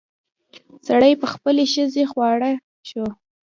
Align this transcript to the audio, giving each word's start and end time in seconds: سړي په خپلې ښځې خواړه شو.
سړي 0.87 1.13
په 1.21 1.27
خپلې 1.33 1.63
ښځې 1.73 2.03
خواړه 2.11 2.51
شو. 2.89 3.05